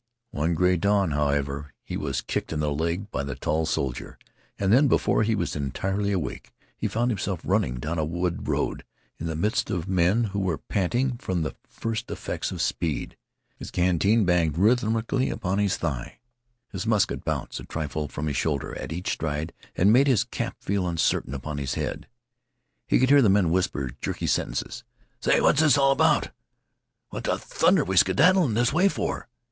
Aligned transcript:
One 0.31 0.55
gray 0.55 0.77
dawn, 0.77 1.11
however, 1.11 1.73
he 1.83 1.95
was 1.95 2.21
kicked 2.21 2.51
in 2.51 2.59
the 2.59 2.73
leg 2.73 3.11
by 3.11 3.23
the 3.23 3.35
tall 3.35 3.67
soldier, 3.67 4.17
and 4.57 4.73
then, 4.73 4.87
before 4.87 5.21
he 5.21 5.35
was 5.35 5.55
entirely 5.55 6.11
awake, 6.11 6.51
he 6.75 6.87
found 6.87 7.11
himself 7.11 7.39
running 7.43 7.75
down 7.75 7.99
a 7.99 8.03
wood 8.03 8.47
road 8.47 8.83
in 9.19 9.27
the 9.27 9.35
midst 9.35 9.69
of 9.69 9.87
men 9.87 10.23
who 10.33 10.39
were 10.39 10.57
panting 10.57 11.17
from 11.19 11.43
the 11.43 11.55
first 11.69 12.09
effects 12.09 12.51
of 12.51 12.63
speed. 12.63 13.15
His 13.57 13.69
canteen 13.69 14.25
banged 14.25 14.57
rhythmically 14.57 15.29
upon 15.29 15.59
his 15.59 15.77
thigh, 15.77 16.17
and 16.73 16.81
his 16.81 16.85
haversack 16.85 17.23
bobbed 17.23 17.23
softly. 17.23 17.23
His 17.23 17.23
musket 17.23 17.23
bounced 17.23 17.59
a 17.59 17.65
trifle 17.65 18.07
from 18.07 18.25
his 18.25 18.37
shoulder 18.37 18.75
at 18.79 18.91
each 18.91 19.11
stride 19.11 19.53
and 19.75 19.93
made 19.93 20.07
his 20.07 20.23
cap 20.23 20.57
feel 20.61 20.87
uncertain 20.87 21.35
upon 21.35 21.59
his 21.59 21.75
head. 21.75 22.07
He 22.87 22.97
could 22.97 23.09
hear 23.09 23.21
the 23.21 23.29
men 23.29 23.51
whisper 23.51 23.91
jerky 24.01 24.25
sentences: 24.25 24.83
"Say 25.19 25.39
what's 25.41 25.61
all 25.77 25.93
this 25.93 26.01
about?" 26.01 26.31
"What 27.09 27.23
th' 27.25 27.39
thunder 27.39 27.83
we 27.83 27.97
skedaddlin' 27.97 28.55
this 28.55 28.73
way 28.73 28.89
fer?" 28.89 29.27